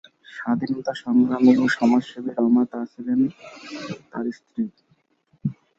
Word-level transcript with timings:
স্বাধীনতা 0.31 0.93
সংগ্রামী 1.03 1.53
ও 1.57 1.75
সমাজসেবী 1.77 2.31
রমা 2.37 2.63
তা 2.71 2.79
ছিলেন 2.91 3.19
তার 4.11 4.25
স্ত্রী। 4.37 4.63